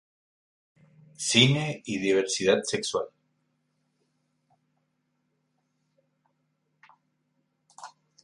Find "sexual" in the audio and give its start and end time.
2.63-3.05